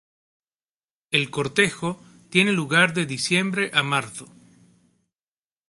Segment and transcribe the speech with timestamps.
[1.11, 2.01] El cortejo
[2.31, 4.27] tiene lugar de diciembre a marzo.